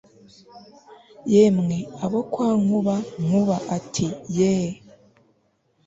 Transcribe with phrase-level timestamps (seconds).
[1.33, 4.05] Yemwe abo kwa Nkuba Nkuba ati
[4.37, 4.71] «yee